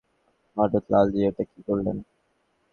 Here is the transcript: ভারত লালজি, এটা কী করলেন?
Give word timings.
ভারত 0.57 0.83
লালজি, 0.91 1.19
এটা 1.29 1.43
কী 1.51 1.59
করলেন? 1.67 1.97